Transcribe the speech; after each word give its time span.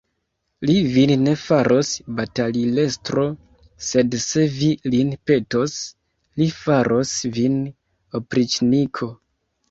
Li 0.67 0.75
vin 0.93 1.11
ne 1.23 1.31
faros 1.39 1.89
batalilestro, 2.19 3.25
sed, 3.87 4.17
se 4.23 4.45
vi 4.53 4.69
lin 4.93 5.11
petos, 5.29 5.75
li 6.43 6.47
faros 6.61 7.13
vin 7.37 7.59
opriĉniko. 8.21 9.11